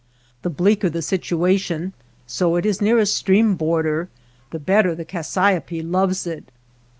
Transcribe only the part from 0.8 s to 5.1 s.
the situation, so it is near a stream border, the better the